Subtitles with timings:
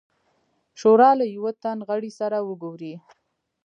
[0.79, 2.93] شورا له یوه تن غړي سره وګوري.